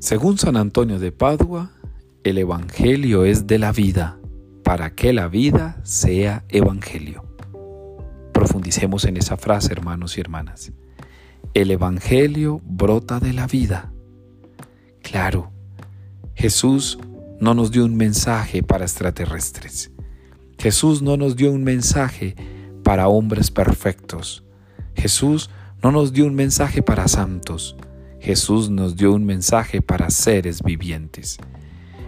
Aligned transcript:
Según 0.00 0.38
San 0.38 0.56
Antonio 0.56 0.98
de 0.98 1.12
Padua, 1.12 1.72
el 2.24 2.38
Evangelio 2.38 3.26
es 3.26 3.46
de 3.46 3.58
la 3.58 3.70
vida, 3.70 4.18
para 4.64 4.94
que 4.94 5.12
la 5.12 5.28
vida 5.28 5.78
sea 5.84 6.42
Evangelio. 6.48 7.22
Profundicemos 8.32 9.04
en 9.04 9.18
esa 9.18 9.36
frase, 9.36 9.70
hermanos 9.72 10.16
y 10.16 10.22
hermanas. 10.22 10.72
El 11.52 11.70
Evangelio 11.70 12.62
brota 12.64 13.20
de 13.20 13.34
la 13.34 13.46
vida. 13.46 13.92
Claro, 15.02 15.52
Jesús 16.34 16.98
no 17.38 17.52
nos 17.52 17.70
dio 17.70 17.84
un 17.84 17.94
mensaje 17.94 18.62
para 18.62 18.86
extraterrestres. 18.86 19.90
Jesús 20.58 21.02
no 21.02 21.18
nos 21.18 21.36
dio 21.36 21.52
un 21.52 21.62
mensaje 21.62 22.36
para 22.82 23.08
hombres 23.08 23.50
perfectos. 23.50 24.44
Jesús 24.94 25.50
no 25.82 25.92
nos 25.92 26.14
dio 26.14 26.24
un 26.24 26.34
mensaje 26.34 26.82
para 26.82 27.06
santos. 27.06 27.76
Jesús 28.20 28.68
nos 28.68 28.96
dio 28.96 29.14
un 29.14 29.24
mensaje 29.24 29.80
para 29.80 30.10
seres 30.10 30.62
vivientes. 30.62 31.38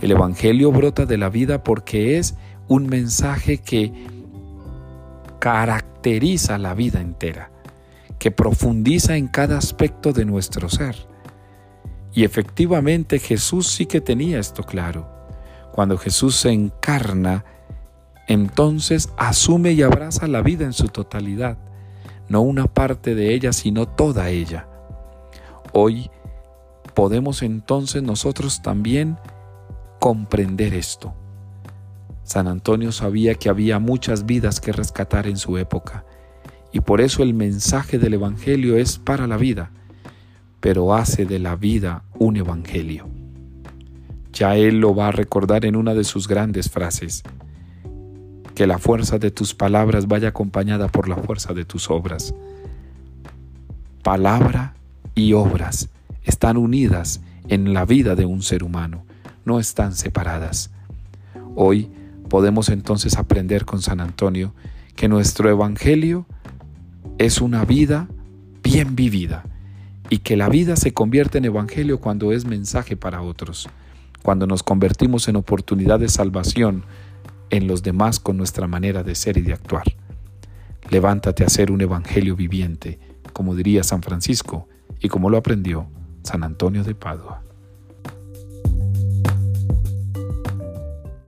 El 0.00 0.12
Evangelio 0.12 0.70
brota 0.70 1.04
de 1.04 1.18
la 1.18 1.28
vida 1.28 1.64
porque 1.64 2.18
es 2.18 2.36
un 2.68 2.86
mensaje 2.86 3.58
que 3.58 3.92
caracteriza 5.40 6.58
la 6.58 6.74
vida 6.74 7.00
entera, 7.00 7.50
que 8.18 8.30
profundiza 8.30 9.16
en 9.16 9.26
cada 9.26 9.58
aspecto 9.58 10.12
de 10.12 10.24
nuestro 10.24 10.68
ser. 10.68 10.96
Y 12.12 12.24
efectivamente 12.24 13.18
Jesús 13.18 13.68
sí 13.68 13.86
que 13.86 14.00
tenía 14.00 14.38
esto 14.38 14.62
claro. 14.62 15.08
Cuando 15.72 15.98
Jesús 15.98 16.36
se 16.36 16.50
encarna, 16.50 17.44
entonces 18.28 19.08
asume 19.16 19.72
y 19.72 19.82
abraza 19.82 20.26
la 20.26 20.40
vida 20.40 20.64
en 20.64 20.72
su 20.72 20.88
totalidad, 20.88 21.58
no 22.28 22.40
una 22.42 22.66
parte 22.66 23.14
de 23.14 23.34
ella, 23.34 23.52
sino 23.52 23.86
toda 23.86 24.30
ella. 24.30 24.68
Hoy 25.78 26.10
podemos 26.94 27.42
entonces 27.42 28.02
nosotros 28.02 28.62
también 28.62 29.18
comprender 30.00 30.72
esto. 30.72 31.12
San 32.22 32.48
Antonio 32.48 32.92
sabía 32.92 33.34
que 33.34 33.50
había 33.50 33.78
muchas 33.78 34.24
vidas 34.24 34.58
que 34.58 34.72
rescatar 34.72 35.26
en 35.26 35.36
su 35.36 35.58
época 35.58 36.06
y 36.72 36.80
por 36.80 37.02
eso 37.02 37.22
el 37.22 37.34
mensaje 37.34 37.98
del 37.98 38.14
Evangelio 38.14 38.78
es 38.78 38.96
para 38.96 39.26
la 39.26 39.36
vida, 39.36 39.70
pero 40.60 40.94
hace 40.94 41.26
de 41.26 41.40
la 41.40 41.56
vida 41.56 42.04
un 42.18 42.38
Evangelio. 42.38 43.06
Ya 44.32 44.56
él 44.56 44.80
lo 44.80 44.94
va 44.94 45.08
a 45.08 45.12
recordar 45.12 45.66
en 45.66 45.76
una 45.76 45.92
de 45.92 46.04
sus 46.04 46.26
grandes 46.26 46.70
frases, 46.70 47.22
que 48.54 48.66
la 48.66 48.78
fuerza 48.78 49.18
de 49.18 49.30
tus 49.30 49.54
palabras 49.54 50.08
vaya 50.08 50.28
acompañada 50.28 50.88
por 50.88 51.06
la 51.06 51.16
fuerza 51.16 51.52
de 51.52 51.66
tus 51.66 51.90
obras. 51.90 52.34
Palabra 54.02 54.75
y 55.16 55.32
obras 55.32 55.88
están 56.22 56.56
unidas 56.56 57.20
en 57.48 57.72
la 57.72 57.84
vida 57.84 58.14
de 58.14 58.26
un 58.26 58.42
ser 58.42 58.62
humano, 58.62 59.04
no 59.44 59.58
están 59.58 59.94
separadas. 59.94 60.70
Hoy 61.56 61.90
podemos 62.28 62.68
entonces 62.68 63.16
aprender 63.16 63.64
con 63.64 63.80
San 63.82 64.00
Antonio 64.00 64.54
que 64.94 65.08
nuestro 65.08 65.48
Evangelio 65.48 66.26
es 67.18 67.40
una 67.40 67.64
vida 67.64 68.08
bien 68.62 68.94
vivida 68.94 69.44
y 70.10 70.18
que 70.18 70.36
la 70.36 70.48
vida 70.48 70.76
se 70.76 70.92
convierte 70.92 71.38
en 71.38 71.46
Evangelio 71.46 71.98
cuando 71.98 72.32
es 72.32 72.44
mensaje 72.44 72.96
para 72.96 73.22
otros, 73.22 73.68
cuando 74.22 74.46
nos 74.46 74.62
convertimos 74.62 75.28
en 75.28 75.36
oportunidad 75.36 75.98
de 75.98 76.08
salvación 76.08 76.84
en 77.48 77.66
los 77.66 77.82
demás 77.82 78.20
con 78.20 78.36
nuestra 78.36 78.66
manera 78.66 79.02
de 79.02 79.14
ser 79.14 79.38
y 79.38 79.42
de 79.42 79.54
actuar. 79.54 79.84
Levántate 80.90 81.42
a 81.42 81.48
ser 81.48 81.72
un 81.72 81.80
Evangelio 81.80 82.36
viviente, 82.36 82.98
como 83.32 83.54
diría 83.54 83.82
San 83.82 84.02
Francisco, 84.02 84.68
y 85.00 85.08
como 85.08 85.30
lo 85.30 85.36
aprendió 85.36 85.88
San 86.22 86.42
Antonio 86.42 86.84
de 86.84 86.94
Padua. 86.94 87.42